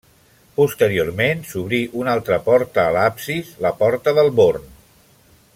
Posteriorment 0.59 1.43
s'obrí 1.51 1.81
una 2.01 2.15
altra 2.19 2.41
porta 2.49 2.87
a 2.87 2.97
l'absis, 2.99 3.55
la 3.67 3.75
porta 3.85 4.19
del 4.21 4.35
Born. 4.41 4.69